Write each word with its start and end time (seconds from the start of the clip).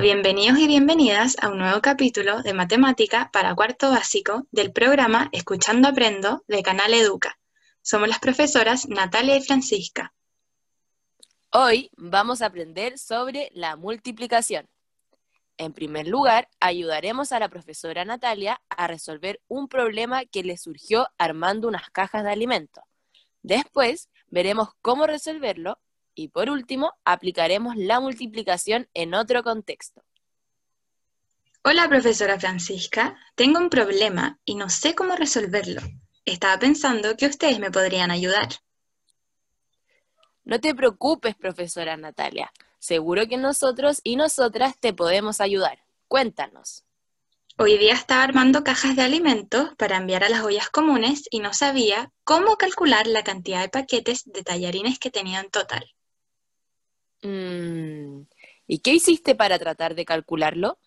Bienvenidos 0.00 0.58
y 0.58 0.66
bienvenidas 0.66 1.36
a 1.40 1.48
un 1.48 1.56
nuevo 1.56 1.80
capítulo 1.80 2.42
de 2.42 2.52
Matemática 2.52 3.30
para 3.32 3.54
cuarto 3.54 3.90
básico 3.90 4.46
del 4.50 4.70
programa 4.70 5.30
Escuchando 5.32 5.88
Aprendo 5.88 6.44
de 6.48 6.62
Canal 6.62 6.92
Educa. 6.92 7.38
Somos 7.80 8.06
las 8.06 8.18
profesoras 8.18 8.86
Natalia 8.90 9.36
y 9.36 9.42
Francisca. 9.42 10.12
Hoy 11.50 11.90
vamos 11.96 12.42
a 12.42 12.46
aprender 12.46 12.98
sobre 12.98 13.50
la 13.54 13.76
multiplicación. 13.76 14.68
En 15.56 15.72
primer 15.72 16.06
lugar, 16.06 16.50
ayudaremos 16.60 17.32
a 17.32 17.38
la 17.38 17.48
profesora 17.48 18.04
Natalia 18.04 18.60
a 18.68 18.86
resolver 18.88 19.40
un 19.48 19.66
problema 19.66 20.26
que 20.26 20.44
le 20.44 20.58
surgió 20.58 21.08
armando 21.16 21.68
unas 21.68 21.88
cajas 21.88 22.22
de 22.22 22.32
alimentos. 22.32 22.84
Después, 23.42 24.10
veremos 24.26 24.68
cómo 24.82 25.06
resolverlo 25.06 25.78
y 26.16 26.28
por 26.28 26.50
último, 26.50 26.94
aplicaremos 27.04 27.76
la 27.76 28.00
multiplicación 28.00 28.88
en 28.94 29.14
otro 29.14 29.44
contexto. 29.44 30.02
Hola, 31.62 31.88
profesora 31.88 32.40
Francisca. 32.40 33.16
Tengo 33.34 33.58
un 33.58 33.70
problema 33.70 34.40
y 34.44 34.54
no 34.54 34.68
sé 34.68 34.94
cómo 34.94 35.14
resolverlo. 35.14 35.82
Estaba 36.24 36.58
pensando 36.58 37.16
que 37.16 37.26
ustedes 37.26 37.60
me 37.60 37.70
podrían 37.70 38.10
ayudar. 38.10 38.48
No 40.44 40.60
te 40.60 40.74
preocupes, 40.74 41.34
profesora 41.34 41.96
Natalia. 41.96 42.52
Seguro 42.78 43.26
que 43.28 43.36
nosotros 43.36 44.00
y 44.04 44.16
nosotras 44.16 44.78
te 44.78 44.92
podemos 44.92 45.40
ayudar. 45.40 45.80
Cuéntanos. 46.08 46.84
Hoy 47.58 47.78
día 47.78 47.94
estaba 47.94 48.22
armando 48.22 48.62
cajas 48.62 48.94
de 48.94 49.02
alimentos 49.02 49.74
para 49.76 49.96
enviar 49.96 50.22
a 50.22 50.28
las 50.28 50.42
ollas 50.42 50.70
comunes 50.70 51.24
y 51.30 51.40
no 51.40 51.52
sabía 51.52 52.12
cómo 52.22 52.56
calcular 52.56 53.06
la 53.06 53.24
cantidad 53.24 53.62
de 53.62 53.70
paquetes 53.70 54.22
de 54.26 54.44
tallarines 54.44 54.98
que 54.98 55.10
tenía 55.10 55.40
en 55.40 55.50
total. 55.50 55.95
Mm, 57.26 58.28
¿Y 58.68 58.78
qué 58.78 58.92
hiciste 58.92 59.34
para 59.34 59.58
tratar 59.58 59.96
de 59.96 60.04
calcularlo? 60.04 60.78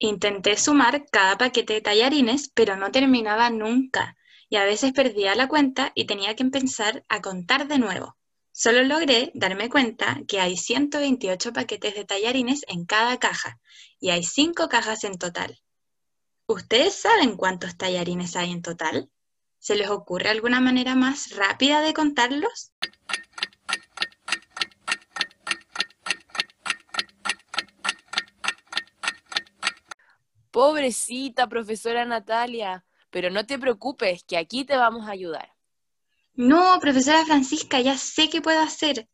Intenté 0.00 0.56
sumar 0.56 1.06
cada 1.06 1.38
paquete 1.38 1.74
de 1.74 1.80
tallarines, 1.80 2.50
pero 2.52 2.74
no 2.74 2.90
terminaba 2.90 3.48
nunca, 3.50 4.16
y 4.48 4.56
a 4.56 4.64
veces 4.64 4.92
perdía 4.92 5.36
la 5.36 5.46
cuenta 5.46 5.92
y 5.94 6.06
tenía 6.06 6.34
que 6.34 6.42
empezar 6.42 7.04
a 7.08 7.20
contar 7.20 7.68
de 7.68 7.78
nuevo. 7.78 8.16
Solo 8.50 8.82
logré 8.82 9.30
darme 9.34 9.70
cuenta 9.70 10.20
que 10.26 10.40
hay 10.40 10.56
128 10.56 11.52
paquetes 11.52 11.94
de 11.94 12.04
tallarines 12.04 12.64
en 12.66 12.84
cada 12.84 13.18
caja, 13.18 13.60
y 14.00 14.10
hay 14.10 14.24
5 14.24 14.68
cajas 14.68 15.04
en 15.04 15.16
total. 15.16 15.60
¿Ustedes 16.46 16.94
saben 16.94 17.36
cuántos 17.36 17.76
tallarines 17.76 18.34
hay 18.34 18.50
en 18.50 18.62
total? 18.62 19.08
¿Se 19.60 19.76
les 19.76 19.90
ocurre 19.90 20.30
alguna 20.30 20.58
manera 20.60 20.96
más 20.96 21.36
rápida 21.36 21.82
de 21.82 21.94
contarlos? 21.94 22.72
Pobrecita 30.50 31.48
profesora 31.48 32.04
Natalia, 32.04 32.84
pero 33.10 33.30
no 33.30 33.46
te 33.46 33.58
preocupes, 33.58 34.24
que 34.24 34.36
aquí 34.36 34.64
te 34.64 34.76
vamos 34.76 35.06
a 35.06 35.12
ayudar. 35.12 35.54
No, 36.34 36.78
profesora 36.80 37.24
Francisca, 37.24 37.80
ya 37.80 37.96
sé 37.96 38.30
qué 38.30 38.40
puedo 38.40 38.60
hacer. 38.60 39.08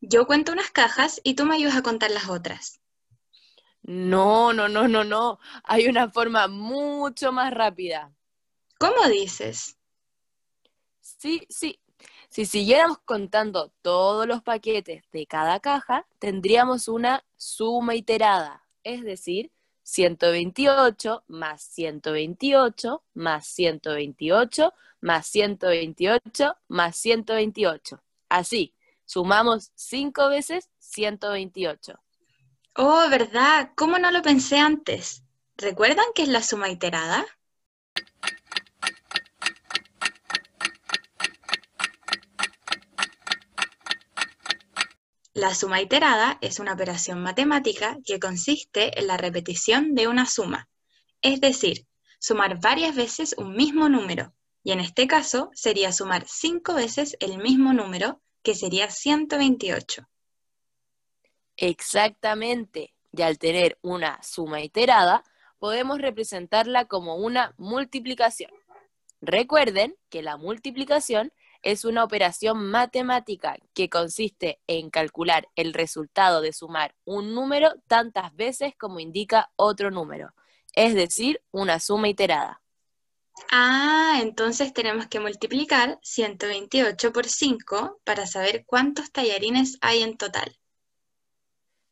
Yo 0.00 0.26
cuento 0.26 0.52
unas 0.52 0.70
cajas 0.70 1.20
y 1.24 1.34
tú 1.34 1.46
me 1.46 1.54
ayudas 1.54 1.76
a 1.76 1.82
contar 1.82 2.10
las 2.10 2.28
otras. 2.28 2.80
No, 3.82 4.52
no, 4.52 4.68
no, 4.68 4.88
no, 4.88 5.04
no. 5.04 5.38
Hay 5.62 5.86
una 5.86 6.10
forma 6.10 6.48
mucho 6.48 7.32
más 7.32 7.52
rápida. 7.52 8.12
¿Cómo 8.78 9.06
dices? 9.08 9.78
Sí, 11.00 11.46
sí. 11.48 11.78
Si 12.28 12.46
siguiéramos 12.46 12.98
contando 13.04 13.72
todos 13.82 14.26
los 14.26 14.42
paquetes 14.42 15.04
de 15.12 15.26
cada 15.26 15.60
caja, 15.60 16.06
tendríamos 16.18 16.88
una 16.88 17.24
suma 17.36 17.94
iterada, 17.94 18.66
es 18.82 19.04
decir, 19.04 19.52
128 19.84 21.24
más 21.28 21.62
128 21.62 23.02
más 23.14 23.46
128 23.46 24.74
más 25.00 25.26
128 25.26 26.56
más 26.68 26.96
128. 26.96 28.02
Así, 28.28 28.74
sumamos 29.04 29.70
5 29.74 30.28
veces 30.30 30.70
128. 30.78 32.00
Oh, 32.76 33.08
¿verdad? 33.08 33.70
¿Cómo 33.76 33.98
no 33.98 34.10
lo 34.10 34.22
pensé 34.22 34.58
antes? 34.58 35.22
¿Recuerdan 35.56 36.06
qué 36.14 36.22
es 36.22 36.28
la 36.28 36.42
suma 36.42 36.70
iterada? 36.70 37.24
La 45.34 45.52
suma 45.52 45.82
iterada 45.82 46.38
es 46.42 46.60
una 46.60 46.74
operación 46.74 47.20
matemática 47.20 47.98
que 48.06 48.20
consiste 48.20 49.00
en 49.00 49.08
la 49.08 49.16
repetición 49.16 49.96
de 49.96 50.06
una 50.06 50.26
suma, 50.26 50.68
es 51.22 51.40
decir, 51.40 51.88
sumar 52.20 52.60
varias 52.60 52.94
veces 52.94 53.34
un 53.36 53.56
mismo 53.56 53.88
número, 53.88 54.32
y 54.62 54.70
en 54.70 54.78
este 54.78 55.08
caso 55.08 55.50
sería 55.52 55.90
sumar 55.90 56.24
cinco 56.28 56.74
veces 56.74 57.16
el 57.18 57.38
mismo 57.38 57.72
número, 57.72 58.20
que 58.44 58.54
sería 58.54 58.88
128. 58.88 60.08
Exactamente, 61.56 62.94
y 63.10 63.22
al 63.22 63.38
tener 63.40 63.76
una 63.82 64.22
suma 64.22 64.60
iterada, 64.60 65.24
podemos 65.58 65.98
representarla 65.98 66.84
como 66.84 67.16
una 67.16 67.54
multiplicación. 67.58 68.52
Recuerden 69.20 69.96
que 70.10 70.22
la 70.22 70.36
multiplicación 70.36 71.32
es 71.64 71.84
una 71.84 72.04
operación 72.04 72.70
matemática 72.70 73.56
que 73.72 73.88
consiste 73.88 74.60
en 74.66 74.90
calcular 74.90 75.48
el 75.56 75.72
resultado 75.72 76.40
de 76.42 76.52
sumar 76.52 76.94
un 77.04 77.34
número 77.34 77.74
tantas 77.88 78.36
veces 78.36 78.74
como 78.78 79.00
indica 79.00 79.50
otro 79.56 79.90
número, 79.90 80.34
es 80.74 80.94
decir, 80.94 81.42
una 81.50 81.80
suma 81.80 82.08
iterada. 82.08 82.60
Ah, 83.50 84.20
entonces 84.20 84.72
tenemos 84.72 85.08
que 85.08 85.20
multiplicar 85.20 85.98
128 86.02 87.12
por 87.12 87.26
5 87.26 88.00
para 88.04 88.26
saber 88.26 88.64
cuántos 88.66 89.10
tallarines 89.10 89.78
hay 89.80 90.02
en 90.02 90.16
total. 90.16 90.56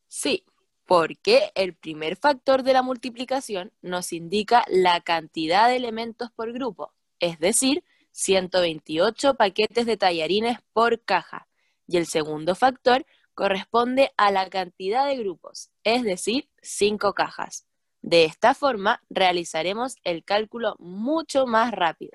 Sí, 0.07 0.45
porque 0.87 1.51
el 1.55 1.75
primer 1.75 2.17
factor 2.17 2.63
de 2.63 2.75
la 2.75 2.83
multiplicación 2.83 3.73
nos 3.81 4.13
indica 4.13 4.65
la 4.69 5.01
cantidad 5.01 5.69
de 5.69 5.77
elementos 5.77 6.31
por 6.31 6.53
grupo, 6.53 6.93
es 7.19 7.39
decir, 7.39 7.83
128 8.13 9.35
paquetes 9.35 9.87
de 9.87 9.97
tallarines 9.97 10.59
por 10.73 11.03
caja. 11.03 11.49
Y 11.87 11.97
el 11.97 12.07
segundo 12.07 12.55
factor 12.55 13.05
corresponde 13.35 14.13
a 14.17 14.31
la 14.31 14.49
cantidad 14.49 15.07
de 15.07 15.17
grupos, 15.17 15.71
es 15.85 16.03
decir, 16.03 16.49
5 16.63 17.15
cajas. 17.15 17.67
De 18.01 18.25
esta 18.25 18.55
forma 18.55 19.03
realizaremos 19.11 19.97
el 20.05 20.25
cálculo 20.25 20.77
mucho 20.79 21.47
más 21.47 21.73
rápido. 21.73 22.13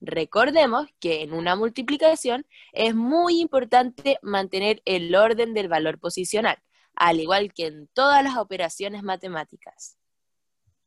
Recordemos 0.00 0.88
que 1.00 1.22
en 1.22 1.32
una 1.32 1.56
multiplicación 1.56 2.46
es 2.72 2.94
muy 2.94 3.40
importante 3.40 4.18
mantener 4.20 4.82
el 4.84 5.14
orden 5.14 5.54
del 5.54 5.68
valor 5.68 5.98
posicional, 5.98 6.58
al 6.94 7.20
igual 7.20 7.54
que 7.54 7.66
en 7.66 7.88
todas 7.88 8.22
las 8.22 8.36
operaciones 8.36 9.02
matemáticas. 9.02 9.96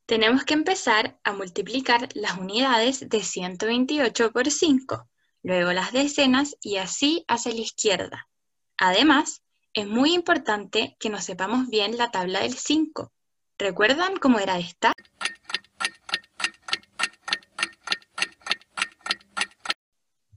Tenemos 0.07 0.45
que 0.45 0.54
empezar 0.54 1.19
a 1.25 1.33
multiplicar 1.33 2.07
las 2.13 2.38
unidades 2.38 3.09
de 3.09 3.21
128 3.21 4.31
por 4.31 4.50
5, 4.50 5.06
luego 5.44 5.74
las 5.74 5.92
decenas 5.92 6.56
y 6.62 6.77
así 6.77 7.25
hacia 7.27 7.51
la 7.51 7.59
izquierda. 7.59 8.30
Además, 8.77 9.42
es 9.74 9.86
muy 9.86 10.13
importante 10.13 10.95
que 10.98 11.09
nos 11.09 11.25
sepamos 11.25 11.68
bien 11.68 11.98
la 11.98 12.09
tabla 12.09 12.39
del 12.39 12.54
5. 12.54 13.12
¿Recuerdan 13.57 14.15
cómo 14.15 14.39
era 14.39 14.57
esta? 14.57 14.94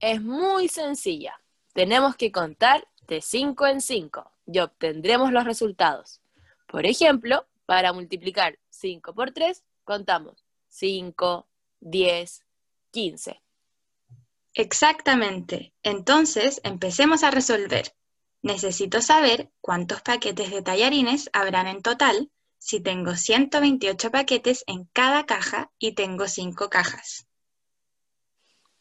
Es 0.01 0.21
muy 0.21 0.67
sencilla. 0.67 1.41
Tenemos 1.75 2.17
que 2.17 2.33
contar 2.33 2.89
de 3.07 3.21
5 3.21 3.69
en 3.69 3.81
5 3.81 4.33
y 4.47 4.59
obtendremos 4.59 5.31
los 5.31 5.45
resultados. 5.45 6.21
Por 6.67 6.87
ejemplo, 6.87 7.47
para 7.71 7.93
multiplicar 7.93 8.59
5 8.71 9.15
por 9.15 9.31
3, 9.31 9.63
contamos 9.85 10.45
5, 10.71 11.47
10, 11.79 12.45
15. 12.91 13.43
Exactamente. 14.55 15.73
Entonces, 15.85 16.61
empecemos 16.65 17.23
a 17.23 17.31
resolver. 17.31 17.95
Necesito 18.43 19.01
saber 19.01 19.53
cuántos 19.61 20.03
paquetes 20.03 20.51
de 20.51 20.63
tallarines 20.63 21.31
habrán 21.33 21.69
en 21.69 21.81
total 21.81 22.33
si 22.59 22.81
tengo 22.81 23.15
128 23.15 24.11
paquetes 24.11 24.65
en 24.67 24.87
cada 24.87 25.25
caja 25.25 25.71
y 25.79 25.93
tengo 25.93 26.27
5 26.27 26.71
cajas. 26.71 27.29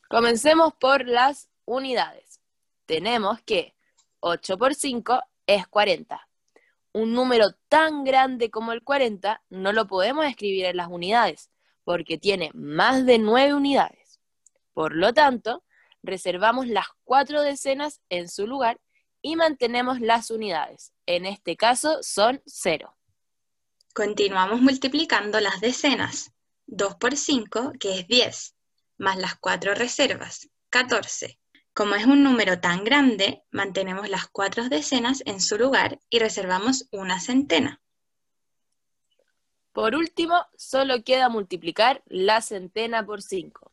Comencemos 0.10 0.74
por 0.74 1.08
las 1.08 1.48
unidades. 1.66 2.42
Tenemos 2.88 3.40
que 3.44 3.76
8 4.22 4.58
por 4.58 4.74
5 4.74 5.22
es 5.46 5.68
40. 5.68 6.29
Un 6.92 7.14
número 7.14 7.52
tan 7.68 8.04
grande 8.04 8.50
como 8.50 8.72
el 8.72 8.84
40 8.84 9.44
no 9.50 9.74
lo 9.74 9.88
podemos 9.88 10.26
escribir 10.26 10.66
en 10.66 10.78
las 10.78 10.88
unidades 10.88 11.50
porque 11.84 12.18
tiene 12.18 12.52
más 12.54 13.06
de 13.06 13.20
9 13.20 13.54
unidades. 13.54 14.20
Por 14.74 14.96
lo 14.96 15.14
tanto, 15.14 15.64
reservamos 16.04 16.68
las 16.68 16.88
cuatro 17.04 17.42
decenas 17.42 18.02
en 18.10 18.30
su 18.30 18.48
lugar 18.48 18.80
y 19.22 19.36
mantenemos 19.36 20.00
las 20.00 20.32
unidades. 20.32 20.94
En 21.06 21.26
este 21.26 21.58
caso 21.58 22.00
son 22.02 22.42
0. 22.46 22.96
Continuamos 23.94 24.62
multiplicando 24.62 25.40
las 25.40 25.60
decenas. 25.62 26.32
2 26.68 26.96
por 26.96 27.18
5, 27.18 27.74
que 27.80 28.00
es 28.00 28.08
10, 28.08 28.56
más 29.00 29.18
las 29.18 29.36
cuatro 29.38 29.74
reservas, 29.74 30.48
14. 30.70 31.40
Como 31.74 31.95
es 31.95 32.06
un 32.06 32.24
número 32.24 32.60
tan 32.60 32.83
grande, 32.83 33.44
mantenemos 33.51 34.10
las 34.10 34.27
cuatro 34.27 34.68
decenas 34.69 35.24
en 35.25 35.39
su 35.39 35.57
lugar 35.57 36.00
y 36.10 36.19
reservamos 36.19 36.88
una 36.92 37.19
centena. 37.19 37.81
Por 39.71 39.95
último, 39.95 40.45
solo 40.57 41.04
queda 41.04 41.30
multiplicar 41.30 42.04
la 42.07 42.42
centena 42.42 43.06
por 43.06 43.21
5. 43.21 43.71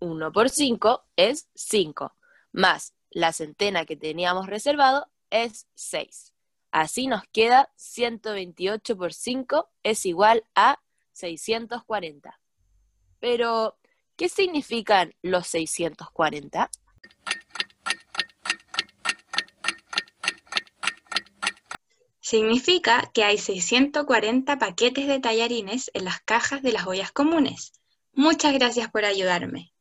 1 0.00 0.32
por 0.32 0.50
5 0.50 1.04
es 1.16 1.48
5, 1.54 2.14
más 2.52 2.94
la 3.10 3.32
centena 3.32 3.86
que 3.86 3.96
teníamos 3.96 4.46
reservado 4.46 5.08
es 5.30 5.66
6. 5.74 6.34
Así 6.70 7.06
nos 7.06 7.22
queda 7.32 7.72
128 7.76 8.96
por 8.96 9.14
5 9.14 9.70
es 9.82 10.04
igual 10.04 10.44
a 10.54 10.80
640. 11.12 12.38
Pero, 13.18 13.78
¿qué 14.16 14.28
significan 14.28 15.14
los 15.22 15.46
640? 15.46 16.70
Significa 22.28 23.08
que 23.14 23.22
hay 23.22 23.38
640 23.38 24.58
paquetes 24.58 25.06
de 25.06 25.20
tallarines 25.20 25.92
en 25.94 26.06
las 26.06 26.20
cajas 26.22 26.60
de 26.60 26.72
las 26.72 26.84
ollas 26.84 27.12
comunes. 27.12 27.72
Muchas 28.14 28.52
gracias 28.52 28.90
por 28.90 29.04
ayudarme. 29.04 29.72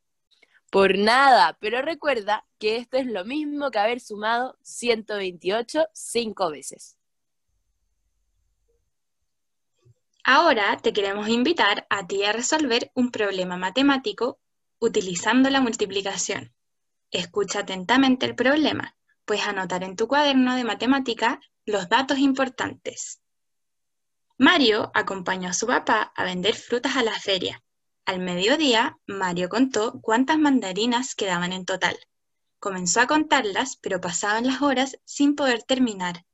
Por 0.70 0.96
nada, 0.96 1.58
pero 1.60 1.82
recuerda 1.82 2.46
que 2.60 2.76
esto 2.76 2.98
es 2.98 3.08
lo 3.08 3.26
mismo 3.26 3.72
que 3.72 3.80
haber 3.80 4.00
sumado 4.00 4.60
128 4.62 5.88
cinco 5.92 6.52
veces. 6.52 6.98
Ahora 10.24 10.78
te 10.78 10.94
queremos 10.94 11.28
invitar 11.30 11.88
a 11.90 12.06
ti 12.06 12.26
a 12.26 12.32
resolver 12.32 12.92
un 12.94 13.10
problema 13.10 13.58
matemático 13.58 14.38
utilizando 14.78 15.50
la 15.50 15.62
multiplicación. 15.62 16.54
Escucha 17.10 17.62
atentamente 17.62 18.28
el 18.28 18.36
problema. 18.36 18.96
Puedes 19.26 19.48
anotar 19.48 19.84
en 19.84 19.96
tu 19.96 20.08
cuaderno 20.08 20.56
de 20.56 20.64
matemática 20.64 21.40
los 21.66 21.90
datos 21.90 22.20
importantes. 22.20 23.22
Mario 24.38 24.92
acompañó 24.94 25.50
a 25.50 25.54
su 25.54 25.66
papá 25.66 26.14
a 26.16 26.24
vender 26.24 26.56
frutas 26.56 26.96
a 26.96 27.04
la 27.04 27.20
feria. 27.20 27.64
Al 28.06 28.20
mediodía, 28.20 29.00
Mario 29.08 29.50
contó 29.50 30.00
cuántas 30.02 30.38
mandarinas 30.38 31.16
quedaban 31.16 31.54
en 31.54 31.66
total. 31.66 31.98
Comenzó 32.60 33.02
a 33.02 33.08
contarlas, 33.08 33.78
pero 33.78 34.00
pasaban 34.00 34.46
las 34.46 34.62
horas 34.62 34.98
sin 35.06 35.36
poder 35.36 35.64
terminar. 35.64 36.26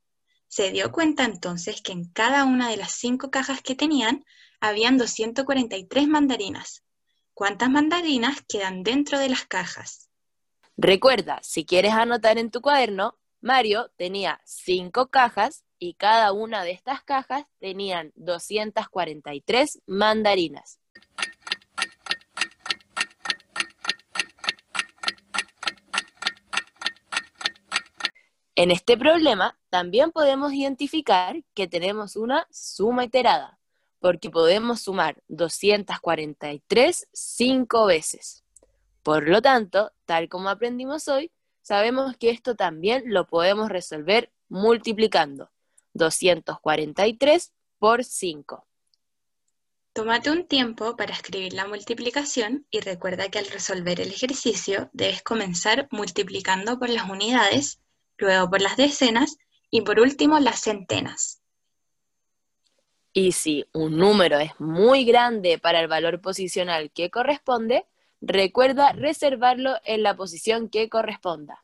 Se 0.48 0.72
dio 0.72 0.92
cuenta 0.92 1.24
entonces 1.24 1.82
que 1.82 1.94
en 1.94 2.12
cada 2.12 2.44
una 2.44 2.70
de 2.70 2.76
las 2.76 2.92
cinco 2.92 3.32
cajas 3.32 3.62
que 3.62 3.76
tenían 3.76 4.26
habían 4.60 4.98
243 4.98 6.08
mandarinas. 6.10 6.84
¿Cuántas 7.34 7.70
mandarinas 7.70 8.44
quedan 8.50 8.84
dentro 8.84 9.18
de 9.18 9.30
las 9.30 9.46
cajas? 9.46 10.10
Recuerda, 10.76 11.40
si 11.42 11.66
quieres 11.66 11.94
anotar 11.94 12.38
en 12.38 12.52
tu 12.52 12.60
cuaderno, 12.60 13.18
Mario 13.42 13.90
tenía 13.98 14.40
cinco 14.46 15.08
cajas 15.08 15.66
y 15.80 15.96
cada 15.96 16.32
una 16.32 16.64
de 16.64 16.72
estas 16.72 17.04
cajas 17.04 17.46
tenían 17.60 18.12
243 18.16 19.82
mandarinas. 19.88 20.80
En 28.56 28.70
este 28.70 28.96
problema 28.96 29.58
también 29.72 30.12
podemos 30.12 30.54
identificar 30.54 31.44
que 31.56 31.68
tenemos 31.68 32.16
una 32.16 32.48
suma 32.52 33.06
iterada, 33.06 33.58
porque 34.00 34.30
podemos 34.30 34.82
sumar 34.82 35.24
243 35.30 37.08
cinco 37.12 37.88
veces. 37.88 38.44
Por 39.02 39.28
lo 39.28 39.42
tanto, 39.42 39.92
tal 40.06 40.30
como 40.30 40.50
aprendimos 40.50 41.08
hoy, 41.08 41.32
sabemos 41.62 42.18
que 42.18 42.30
esto 42.30 42.56
también 42.56 43.04
lo 43.06 43.28
podemos 43.28 43.70
resolver 43.70 44.32
multiplicando 44.50 45.52
243 45.94 47.54
por 47.80 48.04
5. 48.04 48.68
Tómate 49.94 50.32
un 50.32 50.48
tiempo 50.48 50.96
para 50.96 51.14
escribir 51.14 51.54
la 51.54 51.68
multiplicación 51.68 52.66
y 52.72 52.80
recuerda 52.80 53.30
que 53.30 53.40
al 53.40 53.48
resolver 53.48 54.00
el 54.00 54.10
ejercicio 54.10 54.90
debes 54.94 55.22
comenzar 55.22 55.88
multiplicando 55.92 56.80
por 56.80 56.90
las 56.90 57.10
unidades 57.10 57.82
luego 58.22 58.50
por 58.50 58.62
las 58.62 58.78
decenas 58.78 59.38
y 59.70 59.82
por 59.82 60.00
último 60.00 60.40
las 60.40 60.62
centenas. 60.62 61.42
Y 63.14 63.34
si 63.34 63.66
un 63.74 63.98
número 63.98 64.40
es 64.40 64.58
muy 64.60 65.04
grande 65.04 65.60
para 65.60 65.82
el 65.82 65.88
valor 65.88 66.22
posicional 66.22 66.92
que 66.92 67.10
corresponde, 67.10 67.86
recuerda 68.22 68.94
reservarlo 68.94 69.76
en 69.84 70.04
la 70.04 70.16
posición 70.16 70.70
que 70.70 70.90
corresponda. 70.90 71.64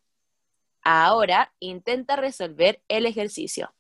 Ahora 0.82 1.54
intenta 1.60 2.16
resolver 2.16 2.82
el 2.88 3.06
ejercicio. 3.06 3.74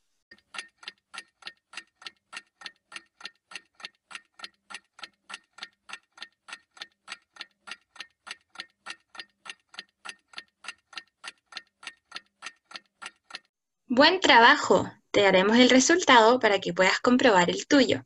Buen 13.89 14.19
trabajo. 14.19 14.91
Te 15.09 15.23
daremos 15.23 15.57
el 15.57 15.71
resultado 15.71 16.39
para 16.39 16.59
que 16.59 16.71
puedas 16.71 16.99
comprobar 16.99 17.49
el 17.49 17.65
tuyo. 17.65 18.05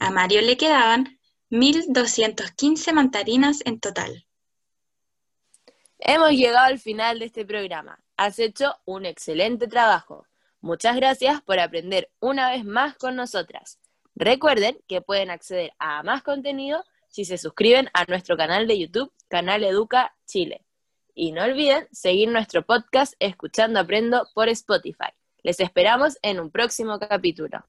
A 0.00 0.10
Mario 0.10 0.40
le 0.40 0.56
quedaban 0.56 1.19
1.215 1.50 2.92
mandarinas 2.92 3.60
en 3.64 3.80
total. 3.80 4.26
Hemos 5.98 6.30
llegado 6.30 6.66
al 6.66 6.78
final 6.78 7.18
de 7.18 7.26
este 7.26 7.44
programa. 7.44 8.00
Has 8.16 8.38
hecho 8.38 8.76
un 8.84 9.04
excelente 9.04 9.66
trabajo. 9.66 10.26
Muchas 10.60 10.96
gracias 10.96 11.42
por 11.42 11.58
aprender 11.58 12.10
una 12.20 12.50
vez 12.50 12.64
más 12.64 12.96
con 12.96 13.16
nosotras. 13.16 13.78
Recuerden 14.14 14.78
que 14.86 15.00
pueden 15.00 15.30
acceder 15.30 15.72
a 15.78 16.02
más 16.02 16.22
contenido 16.22 16.84
si 17.08 17.24
se 17.24 17.38
suscriben 17.38 17.90
a 17.94 18.04
nuestro 18.04 18.36
canal 18.36 18.66
de 18.66 18.78
YouTube, 18.78 19.12
Canal 19.28 19.64
Educa 19.64 20.14
Chile. 20.26 20.64
Y 21.14 21.32
no 21.32 21.42
olviden 21.42 21.88
seguir 21.90 22.28
nuestro 22.28 22.64
podcast 22.64 23.14
Escuchando 23.18 23.80
Aprendo 23.80 24.28
por 24.34 24.48
Spotify. 24.48 25.10
Les 25.42 25.58
esperamos 25.58 26.18
en 26.22 26.38
un 26.38 26.50
próximo 26.50 26.98
capítulo. 26.98 27.64